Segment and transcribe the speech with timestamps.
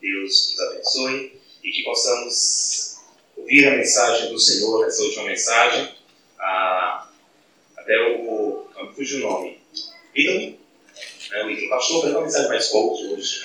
[0.00, 2.96] Deus nos abençoe e que possamos
[3.36, 5.94] ouvir a mensagem do Senhor, essa última mensagem.
[6.38, 7.08] Ah,
[7.76, 8.66] até o.
[8.74, 9.60] Como fugiu o nome?
[10.14, 10.58] Ídolo?
[11.32, 13.40] É, o Ídolo Pastor fez uma mensagem mais forte hoje.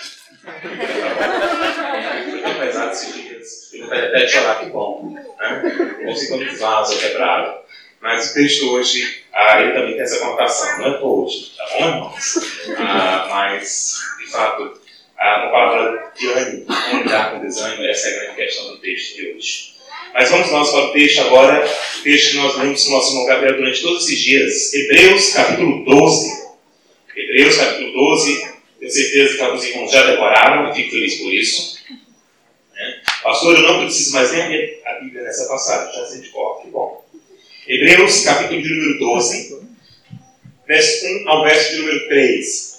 [2.32, 3.74] Foi tão pesado esses dias.
[3.74, 5.12] Ele vai até chorar, que bom.
[5.12, 6.06] Né?
[6.08, 7.66] Ou se quando vaso quebrado.
[8.02, 10.78] Mas o texto hoje, ah, ele também tem essa conotação.
[10.78, 12.38] Não é hoje, tá bom, irmãos?
[12.78, 14.80] Ah, mas, de fato,
[15.18, 19.16] uma palavra de ânimo, como lidar com desânimo, essa é a grande questão do texto
[19.16, 19.76] de hoje.
[20.14, 21.66] Mas vamos nós para o texto agora,
[22.00, 25.34] o texto que nós lemos com o nosso irmão Gabriel durante todos esses dias, Hebreus
[25.34, 26.46] capítulo 12.
[27.16, 31.80] Hebreus capítulo 12, tenho certeza que alguns irmãos já decoraram, fico feliz por isso.
[32.74, 33.02] Né?
[33.24, 36.62] Pastor, eu não preciso mais nem ler a Bíblia nessa passagem, já sei de cor,
[36.62, 37.06] que bom.
[37.68, 39.60] Hebreus capítulo de número 12,
[40.68, 42.75] verso 1 ao verso de número 3.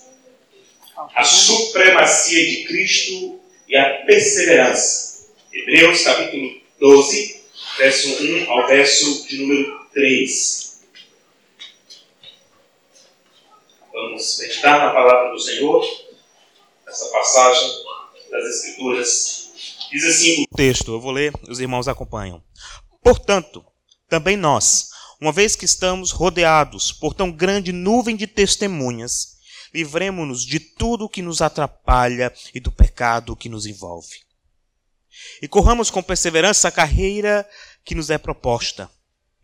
[0.96, 5.26] A supremacia de Cristo e a perseverança.
[5.52, 7.42] Hebreus capítulo 12,
[7.76, 10.80] verso 1 ao verso de número 3.
[13.92, 15.84] Vamos meditar na palavra do Senhor,
[16.88, 17.70] essa passagem
[18.30, 19.50] das Escrituras.
[19.90, 22.42] Diz assim o texto, eu vou ler, os irmãos acompanham.
[23.02, 23.62] Portanto,
[24.08, 24.88] também nós,
[25.20, 29.35] uma vez que estamos rodeados por tão grande nuvem de testemunhas,
[29.72, 34.20] livremos-nos de tudo que nos atrapalha e do pecado que nos envolve.
[35.40, 37.48] E corramos com perseverança a carreira
[37.84, 38.90] que nos é proposta.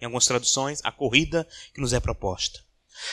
[0.01, 2.61] Em algumas traduções, a corrida que nos é proposta.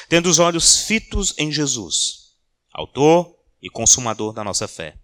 [0.08, 2.34] Tendo os olhos fitos em Jesus,
[2.72, 4.98] autor e consumador da nossa fé.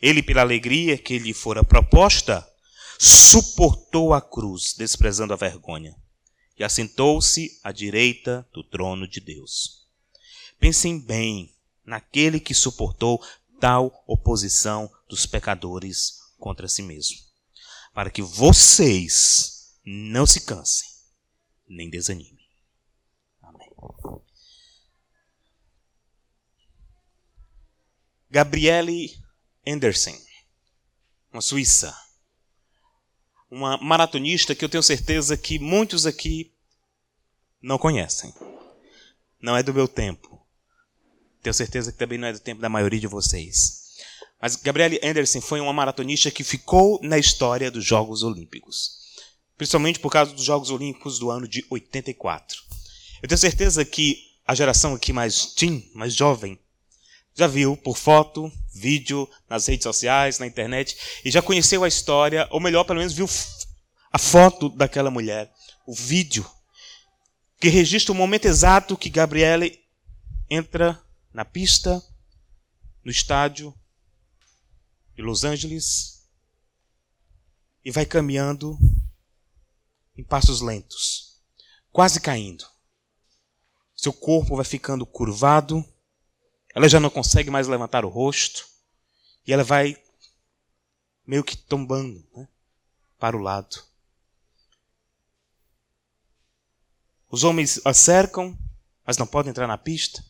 [0.00, 2.46] Ele, pela alegria que lhe fora proposta,
[2.98, 5.96] suportou a cruz, desprezando a vergonha,
[6.58, 9.81] e assentou-se à direita do trono de Deus.
[10.62, 11.52] Pensem bem
[11.84, 13.20] naquele que suportou
[13.58, 17.16] tal oposição dos pecadores contra si mesmo,
[17.92, 20.88] para que vocês não se cansem
[21.68, 22.48] nem desanimem.
[23.40, 23.68] Amém.
[28.30, 29.20] Gabriele
[29.66, 30.16] Anderson,
[31.32, 31.92] uma suíça,
[33.50, 36.54] uma maratonista que eu tenho certeza que muitos aqui
[37.60, 38.32] não conhecem.
[39.40, 40.41] Não é do meu tempo.
[41.42, 43.82] Tenho certeza que também não é do tempo da maioria de vocês.
[44.40, 49.02] Mas Gabrielle Anderson foi uma maratonista que ficou na história dos Jogos Olímpicos.
[49.56, 52.60] Principalmente por causa dos Jogos Olímpicos do ano de 84.
[53.22, 56.58] Eu tenho certeza que a geração aqui mais teen, mais jovem,
[57.34, 62.46] já viu por foto, vídeo, nas redes sociais, na internet, e já conheceu a história,
[62.50, 63.28] ou melhor, pelo menos viu
[64.12, 65.50] a foto daquela mulher,
[65.86, 66.44] o vídeo,
[67.58, 69.78] que registra o momento exato que Gabriele
[70.50, 71.00] entra
[71.32, 72.02] na pista,
[73.04, 73.74] no estádio,
[75.14, 76.28] de Los Angeles
[77.84, 78.78] e vai caminhando
[80.16, 81.40] em passos lentos,
[81.90, 82.64] quase caindo.
[83.94, 85.84] Seu corpo vai ficando curvado,
[86.74, 88.66] ela já não consegue mais levantar o rosto
[89.46, 89.96] e ela vai
[91.26, 92.48] meio que tombando né,
[93.18, 93.82] para o lado.
[97.28, 98.58] Os homens a cercam,
[99.06, 100.22] mas não podem entrar na pista.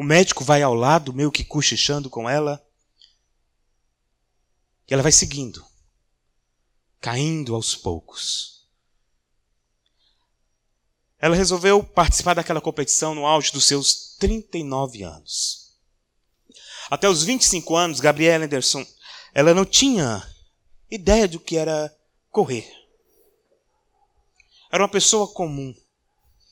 [0.00, 2.66] O médico vai ao lado, meio que cochichando com ela.
[4.88, 5.62] E ela vai seguindo,
[6.98, 8.66] caindo aos poucos.
[11.18, 15.76] Ela resolveu participar daquela competição no auge dos seus 39 anos.
[16.90, 18.86] Até os 25 anos, Gabriela Anderson,
[19.34, 20.26] ela não tinha
[20.90, 21.94] ideia do que era
[22.30, 22.66] correr.
[24.72, 25.74] Era uma pessoa comum.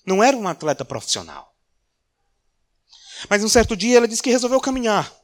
[0.05, 1.49] Não era uma atleta profissional.
[3.29, 5.19] Mas um certo dia ela disse que resolveu caminhar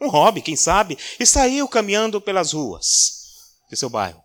[0.00, 3.12] um hobby, quem sabe, e saiu caminhando pelas ruas
[3.70, 4.22] de seu bairro.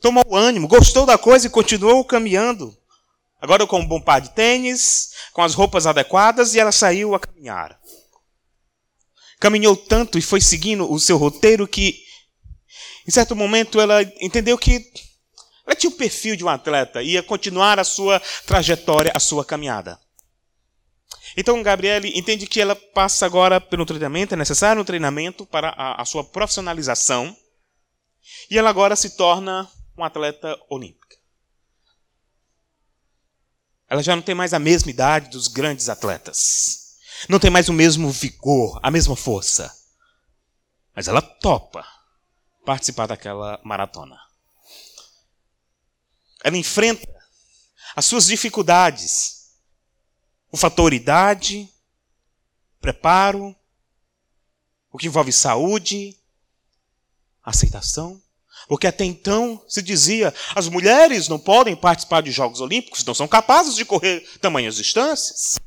[0.00, 2.76] Tomou ânimo, gostou da coisa e continuou caminhando.
[3.40, 7.20] Agora com um bom par de tênis, com as roupas adequadas, e ela saiu a
[7.20, 7.78] caminhar.
[9.38, 12.02] Caminhou tanto e foi seguindo o seu roteiro que,
[13.06, 14.90] em certo momento, ela entendeu que
[15.66, 19.98] ela tinha o perfil de um atleta, ia continuar a sua trajetória, a sua caminhada.
[21.36, 26.00] Então, Gabriele entende que ela passa agora pelo treinamento, é necessário um treinamento para a,
[26.00, 27.36] a sua profissionalização,
[28.50, 31.16] e ela agora se torna uma atleta olímpica.
[33.88, 36.96] Ela já não tem mais a mesma idade dos grandes atletas.
[37.28, 39.72] Não tem mais o mesmo vigor, a mesma força.
[40.94, 41.86] Mas ela topa
[42.64, 44.18] participar daquela maratona.
[46.42, 47.08] Ela enfrenta
[47.94, 49.43] as suas dificuldades
[50.54, 51.68] o fator idade,
[52.80, 53.56] preparo,
[54.88, 56.16] o que envolve saúde,
[57.42, 58.22] aceitação.
[58.68, 63.26] Porque até então se dizia as mulheres não podem participar de Jogos Olímpicos, não são
[63.26, 65.58] capazes de correr tamanhas distâncias.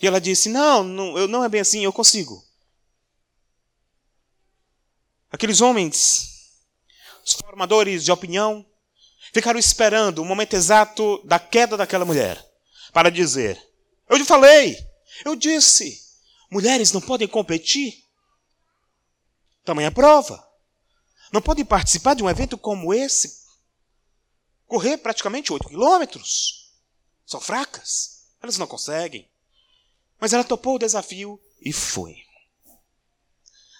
[0.00, 2.42] E ela disse: Não, não, eu, não é bem assim, eu consigo.
[5.30, 6.54] Aqueles homens,
[7.22, 8.64] os formadores de opinião,
[9.30, 12.42] ficaram esperando o momento exato da queda daquela mulher
[12.94, 13.73] para dizer:
[14.08, 14.76] Eu te falei,
[15.24, 16.02] eu disse,
[16.50, 18.04] mulheres não podem competir.
[19.64, 20.46] Tamanha prova.
[21.32, 23.44] Não podem participar de um evento como esse.
[24.66, 26.72] Correr praticamente 8 quilômetros.
[27.26, 28.26] São fracas.
[28.42, 29.28] Elas não conseguem.
[30.20, 32.16] Mas ela topou o desafio e foi.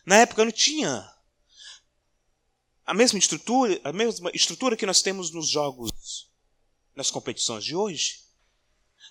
[0.06, 1.10] Na época não tinha
[2.84, 6.30] a mesma estrutura, a mesma estrutura que nós temos nos jogos,
[6.94, 8.23] nas competições de hoje.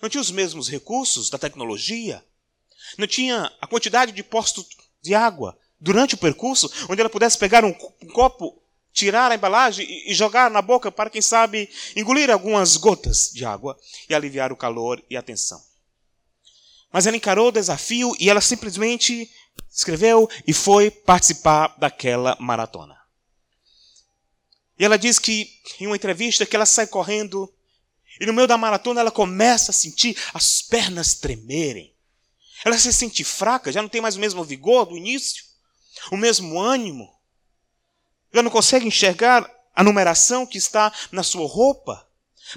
[0.00, 2.24] Não tinha os mesmos recursos da tecnologia.
[2.98, 4.66] Não tinha a quantidade de postos
[5.02, 7.72] de água durante o percurso, onde ela pudesse pegar um,
[8.12, 8.62] copo,
[8.92, 13.78] tirar a embalagem e jogar na boca para, quem sabe, engolir algumas gotas de água
[14.08, 15.62] e aliviar o calor e a tensão.
[16.92, 19.30] Mas ela encarou o desafio e ela simplesmente
[19.70, 22.96] escreveu e foi participar daquela maratona.
[24.78, 25.50] E ela diz que,
[25.80, 27.52] em uma entrevista, que ela sai correndo
[28.20, 31.94] e no meio da maratona ela começa a sentir as pernas tremerem.
[32.64, 35.44] Ela se sente fraca, já não tem mais o mesmo vigor do início,
[36.10, 37.12] o mesmo ânimo.
[38.32, 42.08] Já não consegue enxergar a numeração que está na sua roupa.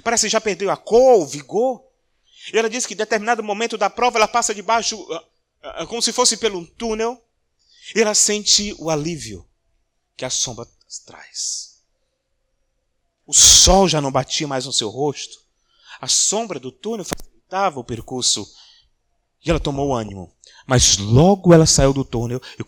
[0.02, 1.84] Parece que já perdeu a cor, o vigor.
[2.52, 6.00] E ela diz que em determinado momento da prova ela passa debaixo, uh, uh, como
[6.00, 7.22] se fosse pelo túnel,
[7.94, 9.46] e ela sente o alívio
[10.16, 10.66] que a sombra
[11.04, 11.82] traz.
[13.26, 15.47] O sol já não batia mais no seu rosto,
[16.00, 18.46] a sombra do túnel facilitava o percurso.
[19.44, 20.32] E ela tomou ânimo,
[20.66, 22.64] mas logo ela saiu do túnel e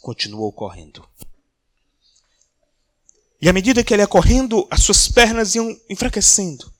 [0.00, 1.06] continuou correndo.
[3.40, 6.72] E à medida que ela ia correndo, as suas pernas iam enfraquecendo.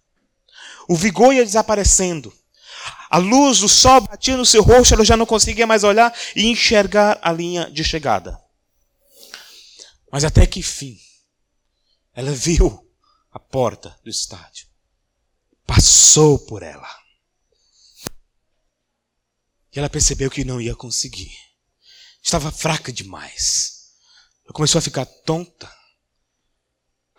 [0.89, 2.33] O vigor ia desaparecendo.
[3.11, 6.47] A luz do sol batia no seu rosto, ela já não conseguia mais olhar e
[6.47, 8.41] enxergar a linha de chegada.
[10.11, 10.99] Mas até que fim,
[12.15, 12.91] ela viu
[13.31, 14.67] a porta do estádio.
[15.67, 16.89] Passou por ela.
[19.73, 21.37] E ela percebeu que não ia conseguir.
[22.23, 23.93] Estava fraca demais.
[24.45, 25.71] Ela começou a ficar tonta.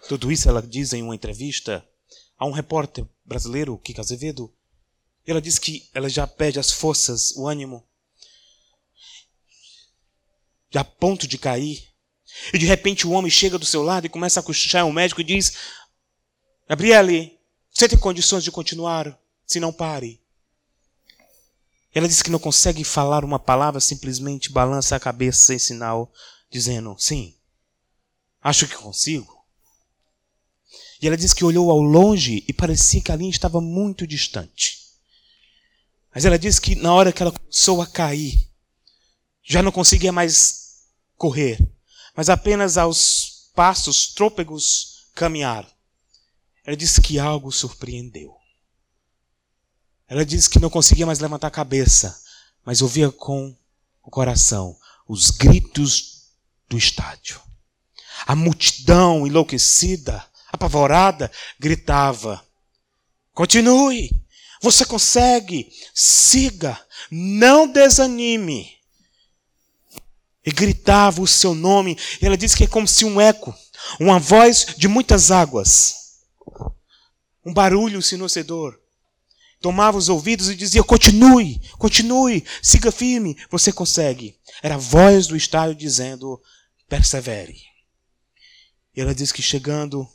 [0.07, 1.87] Tudo isso ela diz em uma entrevista
[2.37, 4.53] a um repórter brasileiro, Kika Azevedo,
[5.25, 7.87] ela diz que ela já perde as forças, o ânimo,
[10.69, 11.91] já a ponto de cair.
[12.53, 15.21] E de repente o homem chega do seu lado e começa a cochichar o médico
[15.21, 15.57] e diz:
[16.67, 17.34] Gabriele,
[17.75, 19.19] você tem condições de continuar?
[19.45, 20.21] Se não, pare.
[21.93, 26.09] Ela diz que não consegue falar uma palavra, simplesmente balança a cabeça em sinal,
[26.49, 27.35] dizendo: Sim,
[28.41, 29.43] acho que consigo.
[31.01, 34.79] E ela diz que olhou ao longe e parecia que a linha estava muito distante.
[36.13, 38.49] Mas ela diz que na hora que ela começou a cair,
[39.43, 40.85] já não conseguia mais
[41.17, 41.59] correr,
[42.15, 45.74] mas apenas aos passos trôpegos caminhar.
[46.65, 48.35] Ela disse que algo surpreendeu.
[50.07, 52.19] Ela disse que não conseguia mais levantar a cabeça,
[52.63, 53.55] mas ouvia com
[54.03, 54.77] o coração
[55.07, 56.31] os gritos
[56.67, 57.39] do estádio.
[58.25, 62.43] A multidão enlouquecida, apavorada, gritava:
[63.33, 64.09] Continue!
[64.61, 65.71] Você consegue.
[65.93, 66.79] Siga.
[67.11, 68.71] Não desanime.
[70.43, 71.97] E gritava o seu nome.
[72.19, 73.53] E ela disse que é como se um eco,
[73.99, 76.04] uma voz de muitas águas,
[77.45, 78.79] um barulho sinocedor.
[79.61, 84.39] Tomava os ouvidos e dizia: continue, continue, siga firme, você consegue.
[84.61, 86.41] Era a voz do estádio dizendo:
[86.87, 87.57] persevere.
[88.95, 90.07] E ela diz que chegando,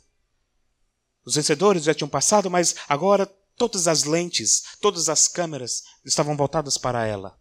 [1.25, 3.29] os vencedores já tinham passado, mas agora
[3.61, 7.39] Todas as lentes, todas as câmeras estavam voltadas para ela.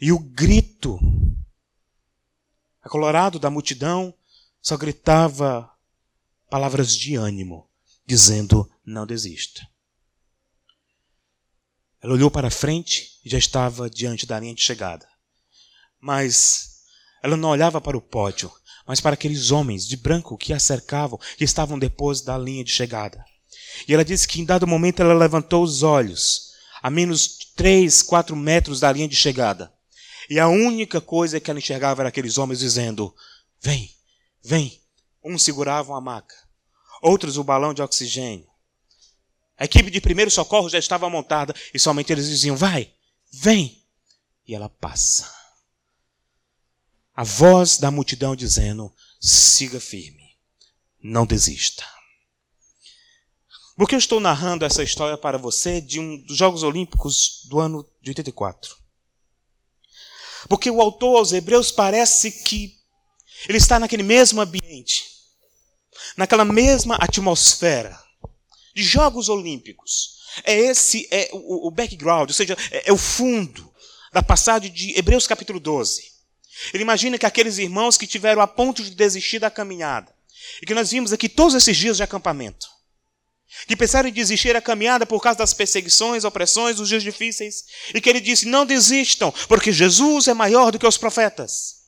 [0.00, 0.98] E o grito
[2.80, 4.14] acolorado da multidão
[4.62, 5.70] só gritava
[6.48, 7.68] palavras de ânimo,
[8.10, 9.64] dizendo: não desista.
[12.02, 15.06] Ela olhou para frente e já estava diante da linha de chegada.
[16.00, 16.80] Mas
[17.22, 18.50] ela não olhava para o pódio,
[18.84, 22.72] mas para aqueles homens de branco que a cercavam, que estavam depois da linha de
[22.72, 23.24] chegada.
[23.86, 26.50] E ela disse que em dado momento ela levantou os olhos,
[26.82, 29.72] a menos de 3, 4 metros da linha de chegada.
[30.28, 33.14] E a única coisa que ela enxergava era aqueles homens dizendo:
[33.60, 33.94] Vem,
[34.42, 34.80] vem.
[35.22, 36.34] Uns seguravam a maca,
[37.00, 38.48] outros o balão de oxigênio.
[39.58, 42.92] A equipe de primeiro socorro já estava montada e somente eles diziam: Vai,
[43.32, 43.84] vem.
[44.46, 45.32] E ela passa.
[47.14, 50.36] a voz da multidão dizendo: siga firme,
[51.02, 51.84] não desista.
[53.76, 57.60] Por que eu estou narrando essa história para você de um dos Jogos Olímpicos do
[57.60, 58.76] ano de 84?
[60.48, 62.78] Porque o autor aos Hebreus parece que
[63.48, 65.04] ele está naquele mesmo ambiente,
[66.16, 67.98] naquela mesma atmosfera
[68.74, 70.20] de Jogos Olímpicos.
[70.44, 73.70] É esse é o, o background, ou seja, é, é o fundo
[74.12, 76.02] da passagem de Hebreus capítulo 12.
[76.72, 80.14] Ele imagina que aqueles irmãos que tiveram a ponto de desistir da caminhada,
[80.62, 82.68] e que nós vimos aqui todos esses dias de acampamento,
[83.66, 87.64] que pensaram em desistir da caminhada por causa das perseguições, opressões, dos dias difíceis,
[87.94, 91.80] e que ele disse: não desistam, porque Jesus é maior do que os profetas.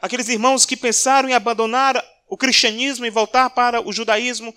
[0.00, 4.54] Aqueles irmãos que pensaram em abandonar o cristianismo e voltar para o judaísmo,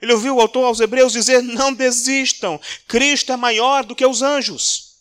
[0.00, 4.22] ele ouviu o autor aos Hebreus dizer: não desistam, Cristo é maior do que os
[4.22, 4.92] anjos.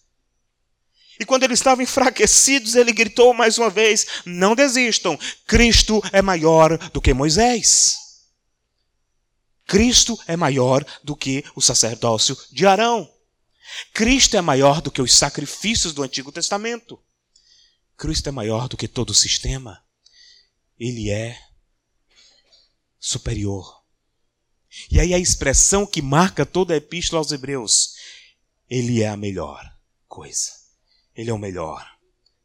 [1.19, 6.75] E quando eles estavam enfraquecidos, ele gritou mais uma vez: Não desistam, Cristo é maior
[6.89, 7.97] do que Moisés.
[9.67, 13.07] Cristo é maior do que o sacerdócio de Arão.
[13.93, 16.99] Cristo é maior do que os sacrifícios do Antigo Testamento.
[17.95, 19.81] Cristo é maior do que todo o sistema.
[20.77, 21.37] Ele é
[23.01, 23.81] superior.
[24.89, 27.95] E aí a expressão que marca toda a epístola aos Hebreus:
[28.69, 29.59] Ele é a melhor
[30.07, 30.51] coisa.
[31.15, 31.85] Ele é o melhor.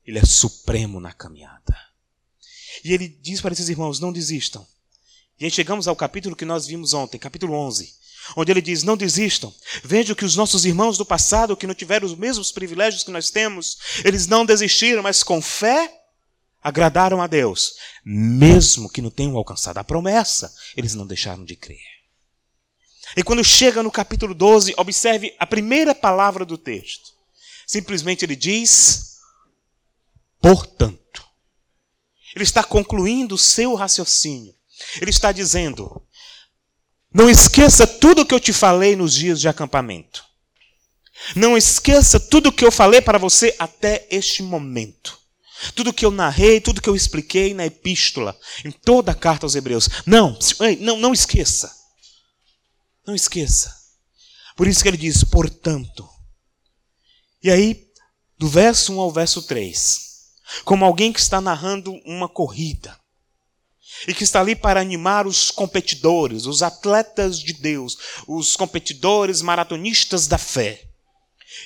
[0.04, 1.76] Ele é supremo na caminhada.
[2.82, 4.66] E ele diz para esses irmãos: não desistam.
[5.38, 7.94] E aí chegamos ao capítulo que nós vimos ontem, capítulo 11,
[8.36, 9.54] onde ele diz: Não desistam.
[9.84, 13.30] Vejam que os nossos irmãos do passado, que não tiveram os mesmos privilégios que nós
[13.30, 16.05] temos, eles não desistiram, mas com fé
[16.66, 17.76] agradaram a Deus.
[18.04, 21.78] Mesmo que não tenham alcançado a promessa, eles não deixaram de crer.
[23.16, 27.12] E quando chega no capítulo 12, observe a primeira palavra do texto.
[27.64, 29.18] Simplesmente ele diz,
[30.40, 31.24] portanto.
[32.34, 34.52] Ele está concluindo o seu raciocínio.
[35.00, 36.02] Ele está dizendo:
[37.14, 40.24] não esqueça tudo o que eu te falei nos dias de acampamento.
[41.36, 45.25] Não esqueça tudo o que eu falei para você até este momento.
[45.74, 49.54] Tudo que eu narrei, tudo que eu expliquei na epístola, em toda a carta aos
[49.54, 49.88] Hebreus.
[50.04, 50.38] Não,
[50.80, 51.74] não, não esqueça.
[53.06, 53.74] Não esqueça.
[54.56, 56.08] Por isso que ele diz, portanto,
[57.42, 57.86] e aí,
[58.38, 60.00] do verso 1 ao verso 3,
[60.64, 62.98] como alguém que está narrando uma corrida,
[64.06, 67.96] e que está ali para animar os competidores, os atletas de Deus,
[68.26, 70.85] os competidores maratonistas da fé.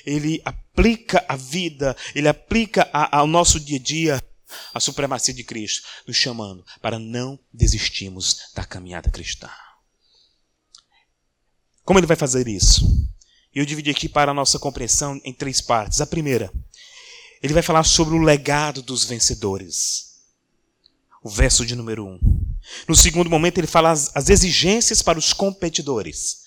[0.05, 4.23] Ele aplica a vida, ele aplica a, ao nosso dia a dia
[4.73, 9.49] a supremacia de Cristo, nos chamando para não desistirmos da caminhada cristã.
[11.83, 13.07] Como ele vai fazer isso?
[13.53, 15.99] Eu dividi aqui para a nossa compreensão em três partes.
[15.99, 16.51] A primeira,
[17.41, 20.11] ele vai falar sobre o legado dos vencedores.
[21.23, 22.19] O verso de número um.
[22.87, 26.43] No segundo momento, ele fala as, as exigências para os competidores.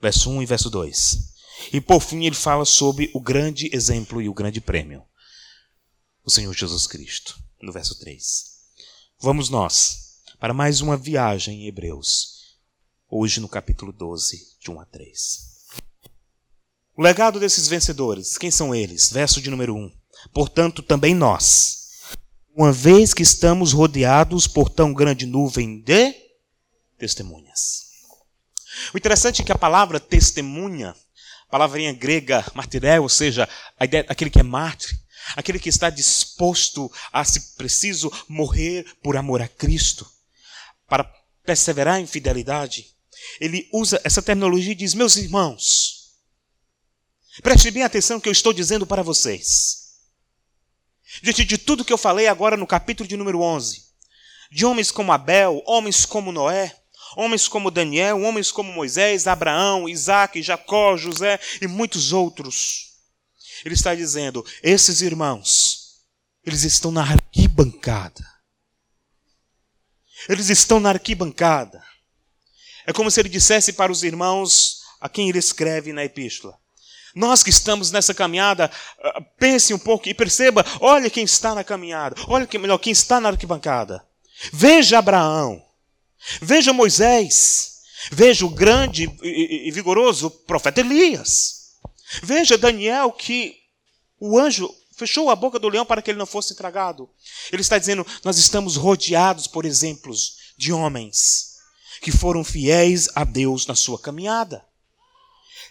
[0.00, 1.37] Verso 1 e verso 2.
[1.72, 5.04] E por fim, ele fala sobre o grande exemplo e o grande prêmio.
[6.24, 7.38] O Senhor Jesus Cristo.
[7.60, 8.44] No verso 3.
[9.20, 12.56] Vamos nós para mais uma viagem em Hebreus.
[13.10, 15.48] Hoje no capítulo 12, de 1 a 3.
[16.96, 19.10] O legado desses vencedores, quem são eles?
[19.10, 19.92] Verso de número 1.
[20.32, 21.92] Portanto, também nós,
[22.54, 26.14] uma vez que estamos rodeados por tão grande nuvem de
[26.98, 27.88] testemunhas.
[28.92, 30.94] O interessante é que a palavra testemunha,
[31.50, 33.48] palavrinha grega martiré, ou seja,
[33.80, 34.98] ideia, aquele que é mártir,
[35.36, 40.08] aquele que está disposto a, se preciso, morrer por amor a Cristo,
[40.86, 41.04] para
[41.44, 42.86] perseverar em fidelidade,
[43.40, 45.98] ele usa essa terminologia e diz: Meus irmãos,
[47.42, 49.92] Preste bem atenção que eu estou dizendo para vocês.
[51.22, 53.84] Diante de tudo que eu falei agora no capítulo de número 11,
[54.50, 56.76] de homens como Abel, homens como Noé,
[57.16, 62.88] homens como Daniel, homens como Moisés, Abraão, Isaac, Jacó, José e muitos outros.
[63.64, 66.02] Ele está dizendo: esses irmãos,
[66.44, 68.24] eles estão na arquibancada.
[70.28, 71.82] Eles estão na arquibancada.
[72.86, 76.58] É como se ele dissesse para os irmãos a quem ele escreve na epístola:
[77.14, 78.70] nós que estamos nessa caminhada,
[79.02, 82.92] ah, pense um pouco e perceba: olha quem está na caminhada, olha que melhor, quem
[82.92, 84.04] está na arquibancada.
[84.52, 85.62] Veja Abraão,
[86.40, 87.78] veja Moisés,
[88.10, 91.58] veja o grande e vigoroso profeta Elias.
[92.22, 93.54] Veja Daniel, que
[94.18, 97.08] o anjo fechou a boca do leão para que ele não fosse tragado.
[97.52, 101.48] Ele está dizendo: nós estamos rodeados por exemplos de homens
[102.00, 104.64] que foram fiéis a Deus na sua caminhada.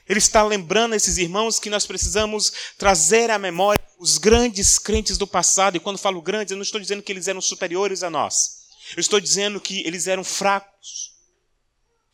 [0.08, 5.18] Ele está lembrando a esses irmãos que nós precisamos trazer à memória os grandes crentes
[5.18, 8.10] do passado, e quando falo grandes, eu não estou dizendo que eles eram superiores a
[8.10, 8.57] nós.
[8.96, 11.14] Eu estou dizendo que eles eram fracos,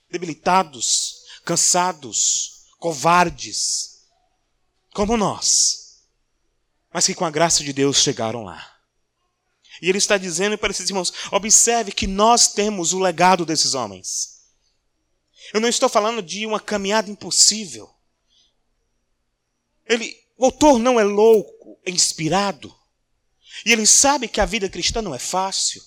[0.09, 4.05] debilitados, cansados, covardes,
[4.93, 6.03] como nós,
[6.93, 8.73] mas que com a graça de Deus chegaram lá.
[9.81, 14.41] E ele está dizendo para esses irmãos: observe que nós temos o legado desses homens.
[15.53, 17.93] Eu não estou falando de uma caminhada impossível.
[19.85, 22.73] Ele, o autor não é louco, é inspirado.
[23.65, 25.83] E ele sabe que a vida cristã não é fácil.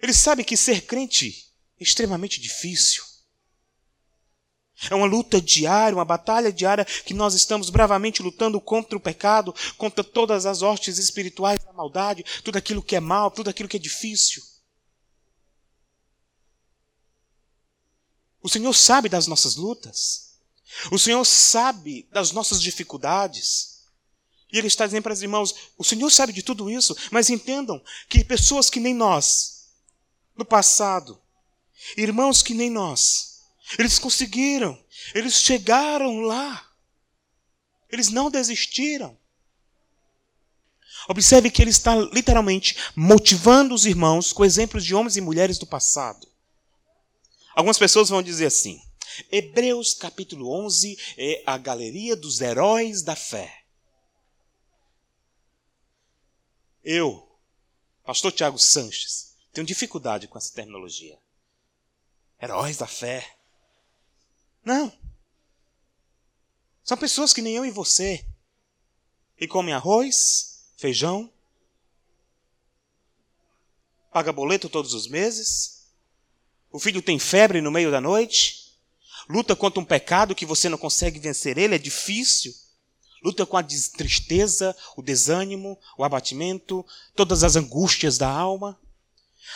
[0.00, 3.04] Ele sabe que ser crente é extremamente difícil.
[4.90, 9.54] É uma luta diária, uma batalha diária que nós estamos bravamente lutando contra o pecado,
[9.78, 13.78] contra todas as hostes espirituais da maldade, tudo aquilo que é mal, tudo aquilo que
[13.78, 14.42] é difícil.
[18.42, 20.36] O Senhor sabe das nossas lutas.
[20.92, 23.76] O Senhor sabe das nossas dificuldades.
[24.52, 27.82] E Ele está dizendo para os irmãos: o Senhor sabe de tudo isso, mas entendam
[28.08, 29.55] que pessoas que nem nós,
[30.36, 31.20] no passado,
[31.96, 33.42] irmãos que nem nós,
[33.78, 34.78] eles conseguiram,
[35.14, 36.70] eles chegaram lá,
[37.90, 39.18] eles não desistiram.
[41.08, 45.66] Observe que ele está literalmente motivando os irmãos com exemplos de homens e mulheres do
[45.66, 46.26] passado.
[47.54, 48.80] Algumas pessoas vão dizer assim:
[49.30, 53.62] Hebreus capítulo 11 é a galeria dos heróis da fé.
[56.82, 57.26] Eu,
[58.04, 61.18] pastor Tiago Sanches, tenho dificuldade com essa terminologia.
[62.38, 63.38] Heróis da fé.
[64.62, 64.92] Não.
[66.84, 68.22] São pessoas que nem eu e você.
[69.40, 71.32] E comem arroz, feijão,
[74.12, 75.86] paga boleto todos os meses.
[76.70, 78.74] O filho tem febre no meio da noite.
[79.26, 82.54] Luta contra um pecado que você não consegue vencer ele, é difícil
[83.24, 86.86] luta com a tristeza, o desânimo, o abatimento,
[87.16, 88.78] todas as angústias da alma.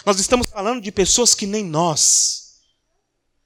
[0.05, 2.61] Nós estamos falando de pessoas que nem nós,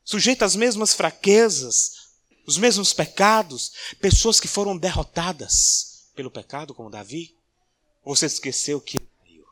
[0.05, 2.09] sujeitas às mesmas fraquezas,
[2.47, 7.37] os mesmos pecados, pessoas que foram derrotadas pelo pecado, como Davi.
[8.05, 9.45] Você esqueceu que ele caiu.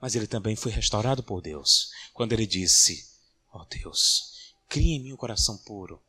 [0.00, 3.08] Mas ele também foi restaurado por Deus, quando ele disse:
[3.52, 6.02] Ó oh Deus, cria em mim um coração puro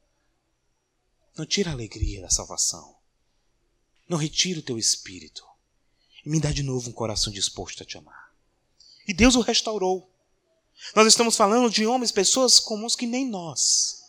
[1.36, 2.95] não tira a alegria da salvação.
[4.08, 5.43] Não retira o teu espírito.
[6.23, 8.22] E me dá de novo um coração disposto a te amar.
[9.07, 10.09] E Deus o restaurou.
[10.95, 14.03] Nós estamos falando de homens, pessoas comuns que nem nós.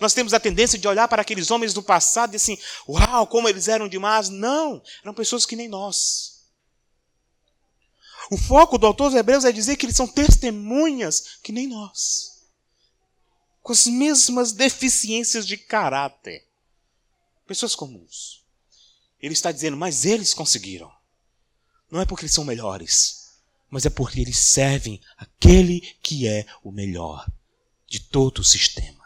[0.00, 2.58] Nós temos a tendência de olhar para aqueles homens do passado e assim,
[2.88, 4.28] uau, como eles eram demais.
[4.28, 6.40] Não, eram pessoas que nem nós.
[8.30, 12.44] O foco do autor dos Hebreus é dizer que eles são testemunhas que nem nós.
[13.62, 16.46] Com as mesmas deficiências de caráter.
[17.46, 18.44] Pessoas comuns.
[19.20, 20.90] Ele está dizendo, mas eles conseguiram.
[21.90, 23.19] Não é porque eles são melhores,
[23.70, 27.26] mas é porque eles servem aquele que é o melhor
[27.86, 29.04] de todo o sistema.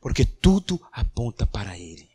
[0.00, 2.10] Porque tudo aponta para ele.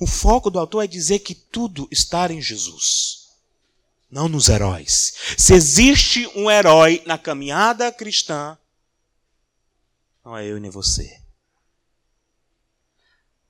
[0.00, 3.28] O foco do autor é dizer que tudo está em Jesus,
[4.10, 5.14] não nos heróis.
[5.36, 8.58] Se existe um herói na caminhada cristã,
[10.24, 11.20] não é eu nem você.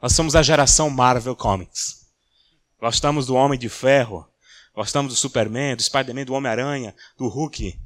[0.00, 2.07] Nós somos a geração Marvel Comics.
[2.81, 4.28] Gostamos do Homem de Ferro,
[4.79, 7.77] gostamos do Superman, do Spider-Man, do Homem-Aranha, do Hulk.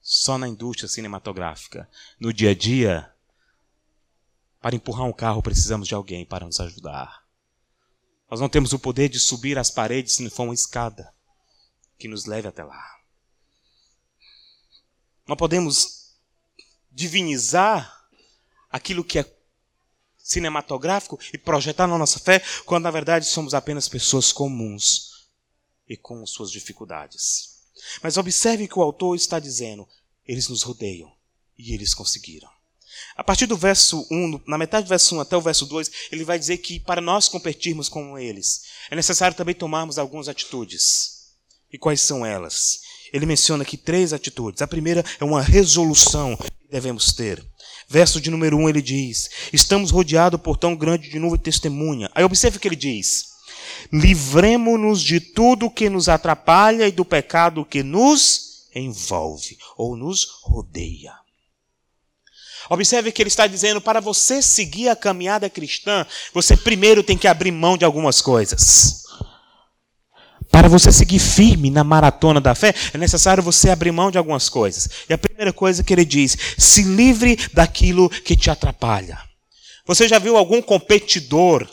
[0.00, 1.88] Só na indústria cinematográfica.
[2.18, 3.08] No dia a dia,
[4.60, 7.22] para empurrar um carro precisamos de alguém para nos ajudar.
[8.28, 11.14] Nós não temos o poder de subir as paredes se não for uma escada
[11.96, 12.84] que nos leve até lá.
[15.24, 16.16] Não podemos
[16.90, 18.08] divinizar
[18.68, 19.36] aquilo que é
[20.18, 25.11] cinematográfico e projetar na nossa fé, quando na verdade somos apenas pessoas comuns
[25.88, 27.60] e com suas dificuldades.
[28.02, 29.88] Mas observe que o autor está dizendo:
[30.26, 31.12] eles nos rodeiam
[31.58, 32.48] e eles conseguiram.
[33.16, 36.24] A partir do verso 1, na metade do verso 1 até o verso 2, ele
[36.24, 41.22] vai dizer que para nós competirmos com eles, é necessário também tomarmos algumas atitudes.
[41.72, 42.80] E quais são elas?
[43.12, 44.62] Ele menciona aqui três atitudes.
[44.62, 47.44] A primeira é uma resolução que devemos ter.
[47.88, 52.10] Verso de número 1 ele diz: Estamos rodeados por tão grande de nuvem testemunha.
[52.14, 53.31] Aí observe o que ele diz:
[53.90, 61.14] Livremos-nos de tudo que nos atrapalha e do pecado que nos envolve ou nos rodeia.
[62.68, 67.28] Observe que ele está dizendo: para você seguir a caminhada cristã, você primeiro tem que
[67.28, 69.02] abrir mão de algumas coisas.
[70.50, 74.50] Para você seguir firme na maratona da fé, é necessário você abrir mão de algumas
[74.50, 74.86] coisas.
[75.08, 79.18] E a primeira coisa que ele diz: se livre daquilo que te atrapalha.
[79.86, 81.68] Você já viu algum competidor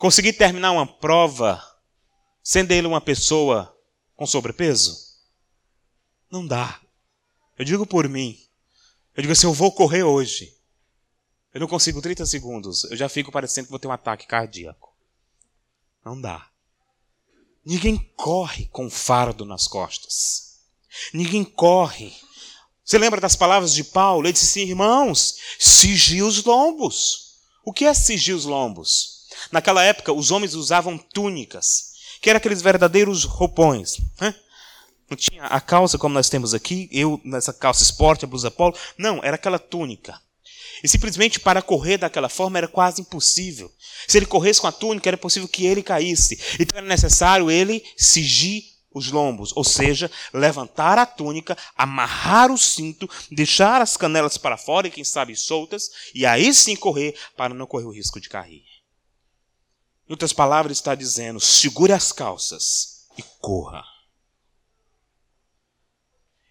[0.00, 1.62] conseguir terminar uma prova
[2.42, 3.78] sendo ele uma pessoa
[4.16, 4.98] com sobrepeso?
[6.30, 6.80] Não dá.
[7.58, 8.40] Eu digo por mim.
[9.14, 10.56] Eu digo assim: eu vou correr hoje.
[11.52, 12.84] Eu não consigo 30 segundos.
[12.84, 14.96] Eu já fico parecendo que vou ter um ataque cardíaco.
[16.02, 16.48] Não dá.
[17.62, 20.60] Ninguém corre com fardo nas costas.
[21.12, 22.16] Ninguém corre.
[22.82, 24.24] Você lembra das palavras de Paulo?
[24.24, 27.34] Ele disse assim: irmãos, cigi os lombos.
[27.62, 29.19] O que é cigir os lombos?
[29.50, 33.98] Naquela época, os homens usavam túnicas, que eram aqueles verdadeiros roupões.
[34.20, 34.34] Né?
[35.08, 38.76] Não tinha a calça como nós temos aqui, eu nessa calça esporte, a blusa polo.
[38.96, 40.20] Não, era aquela túnica.
[40.82, 43.70] E simplesmente para correr daquela forma era quase impossível.
[44.06, 46.40] Se ele corresse com a túnica, era possível que ele caísse.
[46.58, 53.08] Então era necessário ele cigir os lombos, ou seja, levantar a túnica, amarrar o cinto,
[53.30, 57.66] deixar as canelas para fora e quem sabe soltas, e aí sim correr para não
[57.66, 58.62] correr o risco de cair.
[60.10, 63.84] Em outras palavras, está dizendo: segure as calças e corra.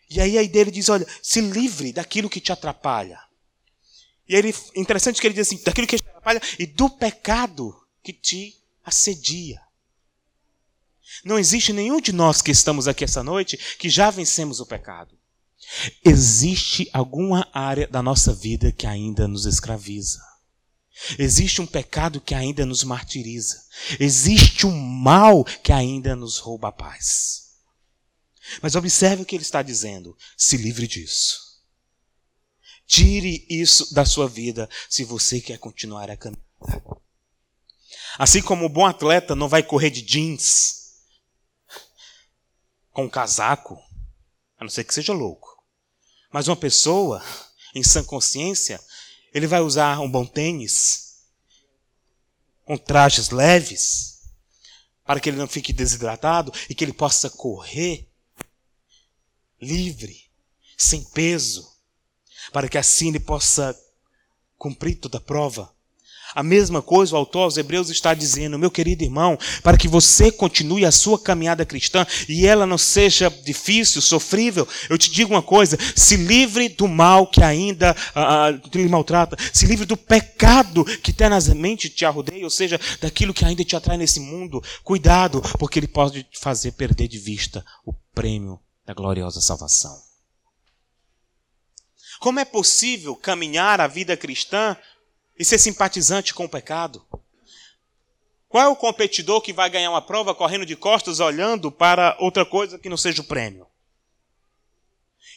[0.10, 3.20] E aí a ideia ele diz: olha, se livre daquilo que te atrapalha.
[4.30, 8.14] E ele, interessante que ele diz assim, daquilo que te atrapalha e do pecado que
[8.14, 9.60] te assedia.
[11.26, 15.20] Não existe nenhum de nós que estamos aqui essa noite que já vencemos o pecado.
[16.06, 20.29] Existe alguma área da nossa vida que ainda nos escraviza.
[21.18, 23.64] Existe um pecado que ainda nos martiriza.
[24.00, 27.50] Existe um mal que ainda nos rouba a paz.
[28.62, 30.18] Mas observe o que ele está dizendo.
[30.38, 31.50] Se livre disso.
[32.86, 36.44] Tire isso da sua vida se você quer continuar a caminhar.
[38.18, 40.80] Assim como o bom atleta não vai correr de jeans
[42.92, 43.78] com um casaco,
[44.58, 45.48] a não ser que seja louco.
[46.32, 47.24] Mas uma pessoa
[47.76, 48.82] em sã consciência,
[49.34, 51.20] ele vai usar um bom tênis?
[52.66, 54.22] Com trajes leves?
[55.04, 58.08] Para que ele não fique desidratado e que ele possa correr
[59.62, 60.30] livre,
[60.78, 61.68] sem peso,
[62.52, 63.78] para que assim ele possa
[64.58, 65.74] cumprir toda a prova.
[66.36, 70.32] A mesma coisa o autor aos Hebreus está dizendo, meu querido irmão, para que você
[70.32, 75.42] continue a sua caminhada cristã e ela não seja difícil, sofrível, eu te digo uma
[75.42, 81.12] coisa: se livre do mal que ainda uh, lhe maltrata, se livre do pecado que
[81.12, 84.62] eternamente te arrodeia, ou seja, daquilo que ainda te atrai nesse mundo.
[84.84, 89.98] Cuidado, porque ele pode te fazer perder de vista o prêmio da gloriosa salvação.
[92.20, 94.76] Como é possível caminhar a vida cristã
[95.40, 97.04] e ser simpatizante com o pecado?
[98.50, 102.46] Qual é o competidor que vai ganhar uma prova correndo de costas, olhando para outra
[102.46, 103.66] coisa que não seja o prêmio?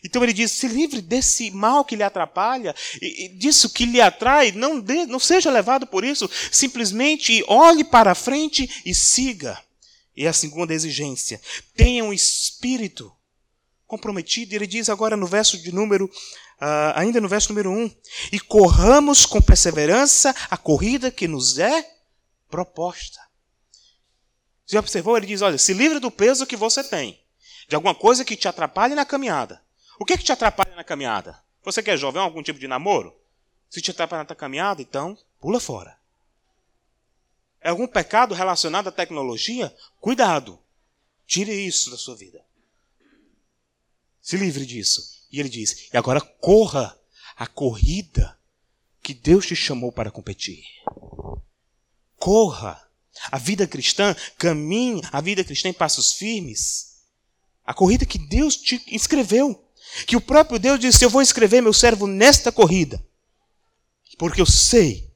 [0.03, 4.51] Então ele diz: se livre desse mal que lhe atrapalha, e, disso que lhe atrai,
[4.51, 9.63] não, não seja levado por isso, simplesmente olhe para frente e siga.
[10.17, 11.41] E a segunda exigência:
[11.77, 13.13] tenha um espírito
[13.87, 14.55] comprometido.
[14.55, 16.11] Ele diz agora no verso de número
[16.63, 17.91] uh, ainda no verso número 1,
[18.31, 21.91] e corramos com perseverança a corrida que nos é
[22.49, 23.21] proposta.
[24.65, 25.17] Você observou?
[25.17, 27.21] Ele diz: olha, se livre do peso que você tem,
[27.69, 29.61] de alguma coisa que te atrapalhe na caminhada.
[29.99, 31.43] O que, é que te atrapalha na caminhada?
[31.65, 33.15] Você quer jovem algum tipo de namoro?
[33.69, 35.99] Se te atrapalha na caminhada, então pula fora.
[37.61, 39.75] É algum pecado relacionado à tecnologia?
[40.01, 40.59] Cuidado.
[41.27, 42.45] Tire isso da sua vida.
[44.21, 45.12] Se livre disso.
[45.33, 46.97] E ele diz: e agora corra
[47.37, 48.39] a corrida
[49.03, 50.65] que Deus te chamou para competir.
[52.17, 52.81] Corra.
[53.31, 57.03] A vida cristã, caminhe a vida cristã em passos firmes.
[57.65, 59.63] A corrida que Deus te escreveu.
[60.07, 63.05] Que o próprio Deus disse: Eu vou escrever meu servo nesta corrida.
[64.19, 65.11] Porque eu sei.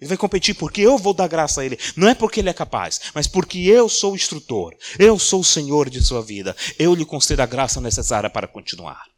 [0.00, 1.78] Ele vai competir porque eu vou dar graça a ele.
[1.96, 4.74] Não é porque ele é capaz, mas porque eu sou o instrutor.
[4.98, 6.56] Eu sou o Senhor de sua vida.
[6.78, 9.09] Eu lhe concedo a graça necessária para continuar.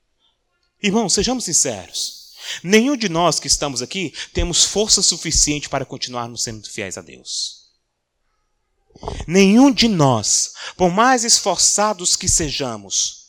[0.83, 2.33] Irmãos, sejamos sinceros.
[2.63, 7.63] Nenhum de nós que estamos aqui temos força suficiente para continuarmos sendo fiéis a Deus.
[9.27, 13.23] Nenhum de nós, por mais esforçados que sejamos,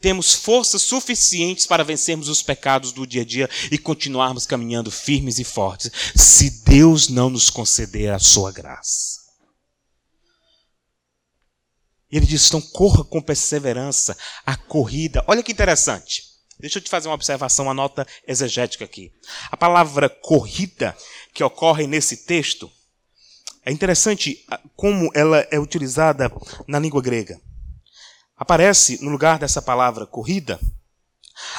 [0.00, 5.38] temos forças suficientes para vencermos os pecados do dia a dia e continuarmos caminhando firmes
[5.38, 9.20] e fortes, se Deus não nos conceder a sua graça.
[12.10, 15.24] Ele diz: então corra com perseverança a corrida.
[15.26, 16.31] Olha que interessante.
[16.62, 19.12] Deixa eu te fazer uma observação, uma nota exegética aqui.
[19.50, 20.96] A palavra corrida
[21.34, 22.70] que ocorre nesse texto
[23.64, 24.46] é interessante
[24.76, 26.30] como ela é utilizada
[26.68, 27.40] na língua grega.
[28.36, 30.60] Aparece no lugar dessa palavra corrida,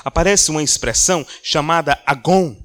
[0.05, 2.55] aparece uma expressão chamada agon.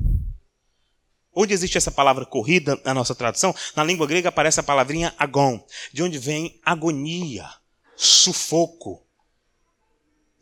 [1.34, 5.60] Onde existe essa palavra corrida na nossa tradução, na língua grega aparece a palavrinha agon,
[5.92, 7.48] de onde vem agonia,
[7.96, 9.07] sufoco.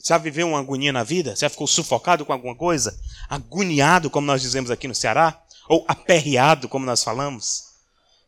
[0.06, 1.34] Já viveu uma agonia na vida?
[1.34, 2.96] Já ficou sufocado com alguma coisa?
[3.28, 5.42] Agoniado, como nós dizemos aqui no Ceará?
[5.68, 7.64] Ou aperreado, como nós falamos?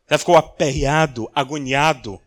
[0.09, 2.19] Já ficou aperreado, agoniado?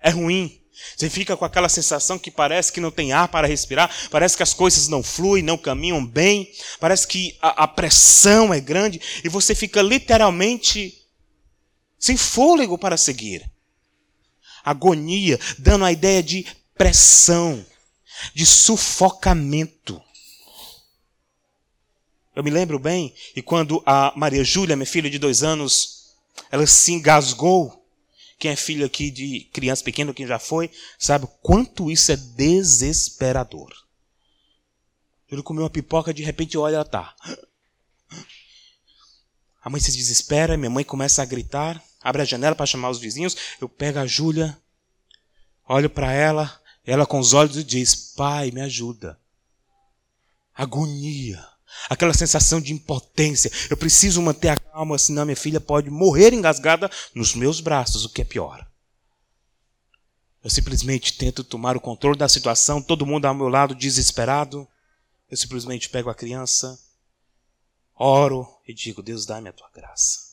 [0.00, 0.58] É ruim.
[0.96, 4.42] Você fica com aquela sensação que parece que não tem ar para respirar, parece que
[4.42, 9.28] as coisas não fluem, não caminham bem, parece que a, a pressão é grande e
[9.28, 11.06] você fica literalmente
[11.98, 13.44] sem fôlego para seguir.
[14.64, 17.62] Agonia, dando a ideia de pressão,
[18.34, 20.00] de sufocamento.
[22.34, 26.14] Eu me lembro bem, e quando a Maria Júlia, minha filha de dois anos,
[26.50, 27.80] ela se engasgou
[28.38, 33.70] quem é filho aqui de criança pequena, quem já foi, sabe quanto isso é desesperador.
[35.30, 37.14] Ele comeu uma pipoca, de repente olha, ela tá.
[39.62, 42.98] A mãe se desespera, minha mãe começa a gritar, abre a janela para chamar os
[42.98, 43.36] vizinhos.
[43.60, 44.58] Eu pego a Júlia,
[45.68, 49.18] olho para ela, ela com os olhos diz: Pai, me ajuda.
[50.54, 51.50] Agonia
[51.88, 53.50] aquela sensação de impotência.
[53.68, 58.10] Eu preciso manter a calma, senão minha filha pode morrer engasgada nos meus braços, o
[58.10, 58.66] que é pior.
[60.42, 64.66] Eu simplesmente tento tomar o controle da situação, todo mundo ao meu lado desesperado.
[65.30, 66.78] Eu simplesmente pego a criança,
[67.94, 70.30] oro e digo: Deus, dá-me a tua graça.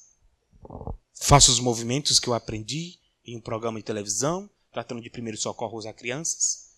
[1.13, 5.85] Faço os movimentos que eu aprendi em um programa de televisão, tratando de primeiros socorros
[5.85, 6.75] a crianças.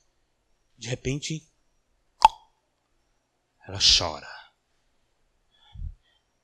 [0.77, 1.47] De repente,
[3.67, 4.39] ela chora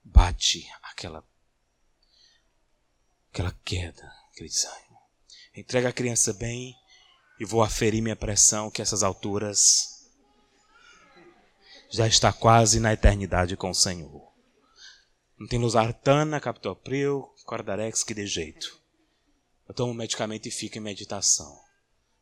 [0.04, 1.28] bate aquela
[3.32, 4.98] aquela queda, aquele desânimo.
[5.56, 6.74] Entrega a criança bem
[7.40, 10.10] e vou aferir minha pressão que essas alturas
[11.90, 14.34] já está quase na eternidade com o Senhor.
[15.38, 18.82] Não tem losartana, captopril, cordarex que dê jeito.
[19.68, 21.60] Eu tomo medicamento e fico em meditação.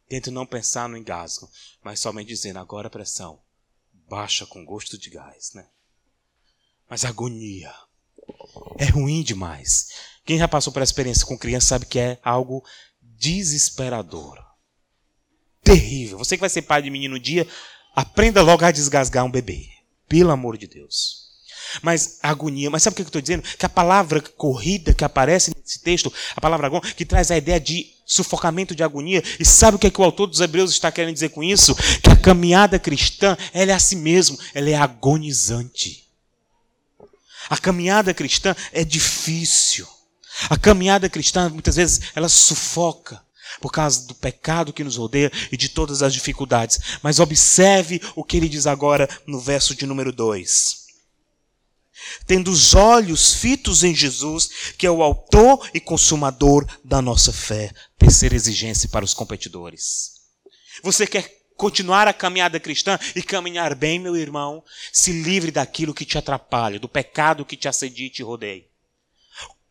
[0.07, 1.49] Tento não pensar no engasgo,
[1.83, 3.41] mas somente dizendo agora a pressão
[4.09, 5.67] baixa com gosto de gás, né?
[6.89, 7.73] Mas agonia
[8.77, 9.89] é ruim demais.
[10.25, 12.63] Quem já passou essa experiência com criança sabe que é algo
[13.01, 14.37] desesperador.
[15.63, 16.17] Terrível.
[16.17, 17.47] Você que vai ser pai de menino um dia,
[17.95, 19.69] aprenda logo a desgasgar um bebê.
[20.07, 21.22] Pelo amor de Deus.
[21.81, 23.43] Mas agonia, mas sabe o que eu estou dizendo?
[23.57, 27.59] Que a palavra corrida que aparece nesse texto, a palavra agon, que traz a ideia
[27.59, 29.23] de sufocamento de agonia.
[29.39, 31.75] E sabe o que, é que o autor dos Hebreus está querendo dizer com isso?
[32.01, 36.03] Que a caminhada cristã, ela é assim mesmo, ela é agonizante.
[37.49, 39.87] A caminhada cristã é difícil.
[40.49, 43.21] A caminhada cristã, muitas vezes, ela sufoca
[43.61, 46.79] por causa do pecado que nos rodeia e de todas as dificuldades.
[47.01, 50.82] Mas observe o que ele diz agora no verso de número 2.
[52.25, 57.71] Tendo os olhos fitos em Jesus, que é o autor e consumador da nossa fé.
[57.97, 60.13] Terceira exigência para os competidores.
[60.81, 66.05] Você quer continuar a caminhada cristã e caminhar bem, meu irmão, se livre daquilo que
[66.05, 68.65] te atrapalha, do pecado que te assedia e te rodeia.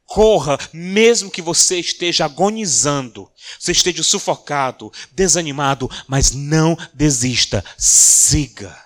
[0.07, 8.79] Corra, mesmo que você esteja agonizando, você esteja sufocado, desanimado, mas não desista, siga.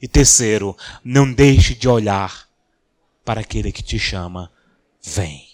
[0.00, 2.48] E terceiro, não deixe de olhar
[3.24, 4.52] para aquele que te chama,
[5.02, 5.48] vem.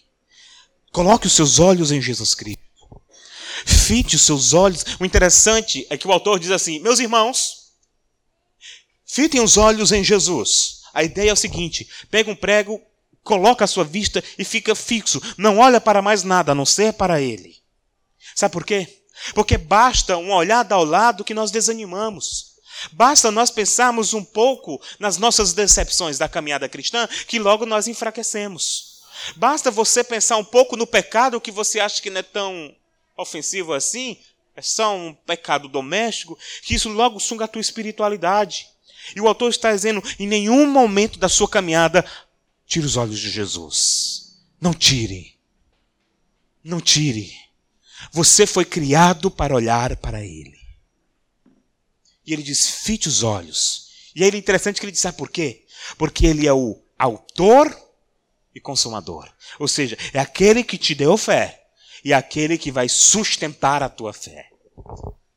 [0.90, 2.62] Coloque os seus olhos em Jesus Cristo.
[3.64, 4.85] Fite os seus olhos.
[4.98, 7.72] O interessante é que o autor diz assim: Meus irmãos,
[9.04, 10.80] fitem os olhos em Jesus.
[10.92, 12.80] A ideia é o seguinte: pega um prego,
[13.22, 15.20] coloca a sua vista e fica fixo.
[15.37, 17.56] Não olha para mais nada a não ser para ele.
[18.35, 19.02] Sabe por quê?
[19.35, 22.50] Porque basta uma olhada ao lado que nós desanimamos.
[22.93, 29.01] Basta nós pensarmos um pouco nas nossas decepções da caminhada cristã que logo nós enfraquecemos.
[29.37, 32.75] Basta você pensar um pouco no pecado que você acha que não é tão
[33.16, 34.16] ofensivo assim,
[34.57, 38.69] é só um pecado doméstico, que isso logo sunga a tua espiritualidade.
[39.14, 42.05] E o autor está dizendo: em nenhum momento da sua caminhada,
[42.66, 44.38] tire os olhos de Jesus.
[44.61, 45.38] Não tire.
[46.62, 47.33] Não tire.
[48.12, 50.60] Você foi criado para olhar para Ele.
[52.31, 53.88] E ele diz: fite os olhos.
[54.14, 55.66] E aí é interessante que ele diz: sabe por quê?
[55.99, 57.77] Porque Ele é o autor
[58.55, 59.29] e consumador.
[59.59, 61.61] Ou seja, é aquele que te deu fé
[62.05, 64.49] e aquele que vai sustentar a tua fé.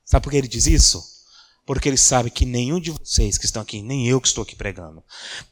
[0.05, 1.03] Sabe por que ele diz isso?
[1.65, 4.55] Porque ele sabe que nenhum de vocês que estão aqui, nem eu que estou aqui
[4.55, 5.03] pregando,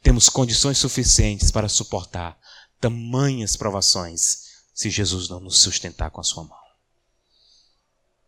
[0.04, 2.38] temos condições suficientes para suportar
[2.80, 4.43] tamanhas provações
[4.75, 6.60] se Jesus não nos sustentar com a sua mão.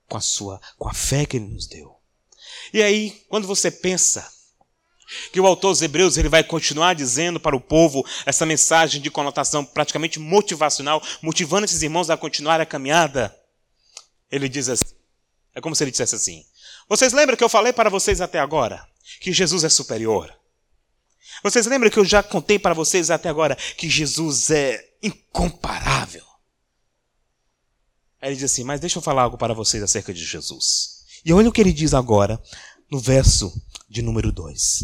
[0.09, 1.92] Com a sua, com a fé que ele nos deu.
[2.71, 4.31] E aí, quando você pensa
[5.31, 9.11] que o autor dos Hebreus ele vai continuar dizendo para o povo essa mensagem de
[9.11, 13.35] conotação praticamente motivacional, motivando esses irmãos a continuar a caminhada.
[14.31, 14.95] Ele diz assim:
[15.53, 16.45] é como se ele dissesse assim:
[16.87, 18.87] Vocês lembram que eu falei para vocês até agora
[19.19, 20.33] que Jesus é superior?
[21.43, 26.23] Vocês lembram que eu já contei para vocês até agora que Jesus é incomparável?
[28.21, 30.92] Aí ele diz assim: Mas deixa eu falar algo para vocês acerca de Jesus.
[31.25, 32.41] E olha o que ele diz agora
[32.91, 33.51] no verso
[33.89, 34.83] de número 2.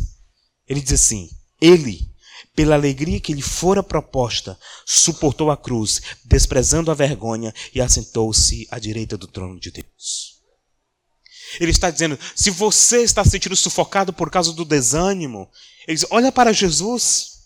[0.68, 2.10] Ele diz assim: Ele,
[2.56, 8.80] pela alegria que lhe fora proposta, suportou a cruz, desprezando a vergonha e assentou-se à
[8.80, 10.40] direita do trono de Deus.
[11.60, 15.50] Ele está dizendo: se você está se sentindo sufocado por causa do desânimo,
[15.88, 17.38] ele diz: olha para Jesus.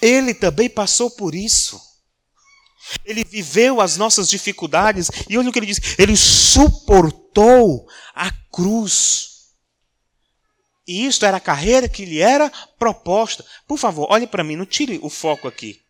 [0.00, 1.78] Ele também passou por isso.
[3.04, 7.23] Ele viveu as nossas dificuldades e olha o que ele diz: ele suportou
[8.14, 9.34] a cruz.
[10.86, 13.44] E isto era a carreira que lhe era proposta.
[13.66, 15.82] Por favor, olhe para mim, não tire o foco aqui.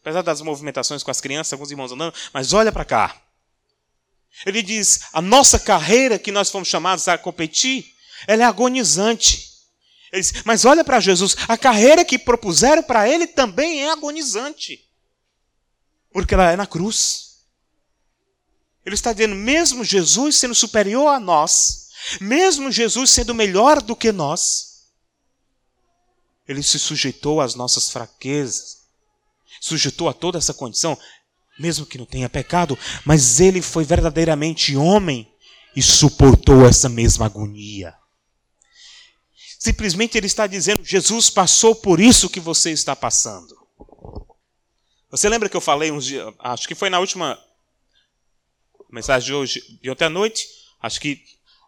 [0.00, 3.22] Apesar das movimentações com as crianças, alguns irmãos andando, mas olha para cá.
[4.44, 7.86] Ele diz: a nossa carreira que nós fomos chamados a competir,
[8.26, 9.52] ela é agonizante.
[10.12, 14.88] Ele diz, mas olha para Jesus, a carreira que propuseram para ele também é agonizante.
[16.12, 17.33] Porque ela é na cruz.
[18.84, 21.88] Ele está dizendo, mesmo Jesus sendo superior a nós,
[22.20, 24.74] mesmo Jesus sendo melhor do que nós,
[26.46, 28.84] ele se sujeitou às nossas fraquezas,
[29.60, 30.98] sujeitou a toda essa condição,
[31.58, 35.32] mesmo que não tenha pecado, mas ele foi verdadeiramente homem
[35.74, 37.94] e suportou essa mesma agonia.
[39.58, 43.56] Simplesmente ele está dizendo: Jesus passou por isso que você está passando.
[45.10, 47.38] Você lembra que eu falei uns dias, acho que foi na última
[48.94, 50.46] mensagem de hoje, de ontem à noite,
[50.80, 51.20] acho que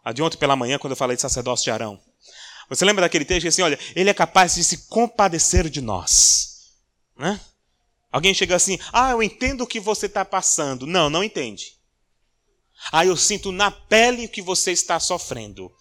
[0.03, 2.01] a de ontem pela manhã, quando eu falei de sacerdócio de Arão.
[2.69, 6.71] Você lembra daquele texto que assim, olha, ele é capaz de se compadecer de nós.
[7.17, 7.39] Né?
[8.11, 10.87] Alguém chega assim, ah, eu entendo o que você está passando.
[10.87, 11.77] Não, não entende.
[12.91, 15.71] Ah, eu sinto na pele o que você está sofrendo.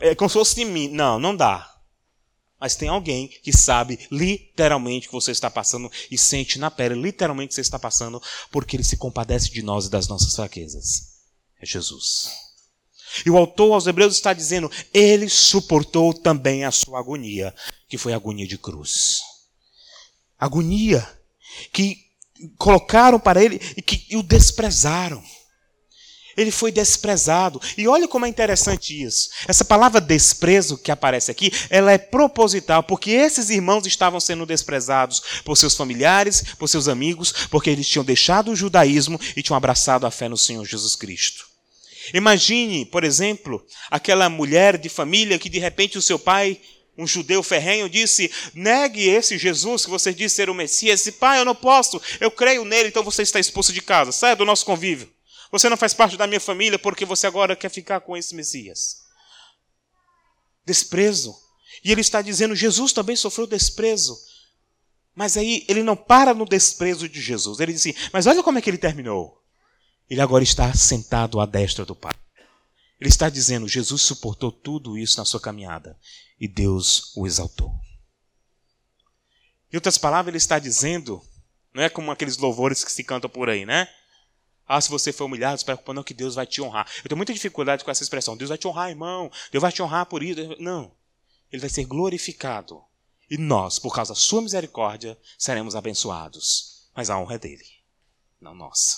[0.00, 0.88] É como se fosse de mim.
[0.88, 1.69] Não, não dá.
[2.60, 6.94] Mas tem alguém que sabe literalmente o que você está passando e sente na pele
[6.94, 10.36] literalmente o que você está passando, porque ele se compadece de nós e das nossas
[10.36, 11.10] fraquezas.
[11.60, 12.28] É Jesus.
[13.24, 17.54] E o autor aos Hebreus está dizendo: ele suportou também a sua agonia,
[17.88, 19.22] que foi a agonia de cruz.
[20.38, 21.06] Agonia
[21.72, 21.98] que
[22.56, 25.22] colocaram para ele e que o desprezaram.
[26.40, 27.60] Ele foi desprezado.
[27.76, 29.28] E olha como é interessante isso.
[29.46, 35.22] Essa palavra desprezo que aparece aqui, ela é proposital, porque esses irmãos estavam sendo desprezados
[35.44, 40.06] por seus familiares, por seus amigos, porque eles tinham deixado o judaísmo e tinham abraçado
[40.06, 41.44] a fé no Senhor Jesus Cristo.
[42.14, 46.58] Imagine, por exemplo, aquela mulher de família que de repente o seu pai,
[46.96, 51.06] um judeu ferrenho, disse: negue esse Jesus que você diz ser o Messias.
[51.06, 54.34] E pai, eu não posso, eu creio nele, então você está expulso de casa, saia
[54.34, 55.08] do nosso convívio.
[55.50, 58.98] Você não faz parte da minha família porque você agora quer ficar com esse Messias.
[60.64, 61.34] Desprezo.
[61.84, 64.16] E ele está dizendo: Jesus também sofreu desprezo.
[65.14, 67.58] Mas aí ele não para no desprezo de Jesus.
[67.58, 69.42] Ele diz assim: Mas olha como é que ele terminou.
[70.08, 72.14] Ele agora está sentado à destra do Pai.
[73.00, 75.98] Ele está dizendo: Jesus suportou tudo isso na sua caminhada
[76.40, 77.72] e Deus o exaltou.
[79.72, 81.22] Em outras palavras, ele está dizendo,
[81.72, 83.88] não é como aqueles louvores que se cantam por aí, né?
[84.72, 86.88] Ah, se você for humilhado, se preocupa não que Deus vai te honrar.
[86.98, 88.36] Eu tenho muita dificuldade com essa expressão.
[88.36, 89.28] Deus vai te honrar, irmão.
[89.50, 90.54] Deus vai te honrar por isso.
[90.60, 90.92] Não.
[91.50, 92.80] Ele vai ser glorificado.
[93.28, 96.88] E nós, por causa da sua misericórdia, seremos abençoados.
[96.94, 97.66] Mas a honra é dele,
[98.40, 98.96] não nossa.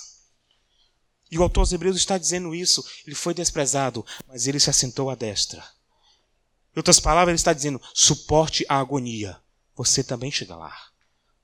[1.31, 2.85] E o autor dos Hebreus está dizendo isso.
[3.07, 5.65] Ele foi desprezado, mas ele se assentou à destra.
[6.77, 9.41] Em outras palavras, ele está dizendo: suporte a agonia.
[9.75, 10.91] Você também chega lá.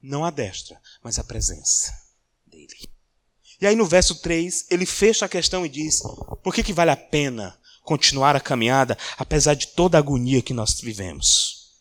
[0.03, 1.99] Não à destra, mas à presença
[2.47, 2.98] dele.
[3.61, 6.01] E aí no verso 3, ele fecha a questão e diz:
[6.43, 10.55] por que, que vale a pena continuar a caminhada, apesar de toda a agonia que
[10.55, 11.73] nós vivemos?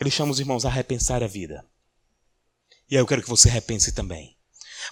[0.00, 1.64] Ele chama os irmãos a repensar a vida.
[2.90, 4.36] E aí eu quero que você repense também.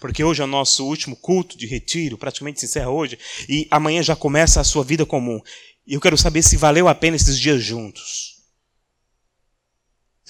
[0.01, 4.03] Porque hoje é o nosso último culto de retiro, praticamente se encerra hoje, e amanhã
[4.03, 5.41] já começa a sua vida comum.
[5.87, 8.40] E eu quero saber se valeu a pena esses dias juntos.